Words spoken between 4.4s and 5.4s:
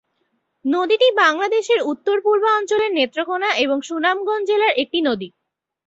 জেলার একটি নদী।